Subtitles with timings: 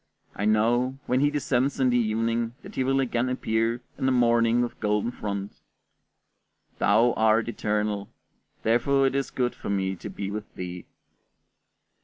[0.35, 4.11] I know, when he descends in the evening, that he will again appear in the
[4.11, 5.61] morning with golden front.
[6.79, 8.09] Thou art eternal,
[8.63, 10.87] therefore it is good for me to be with thee.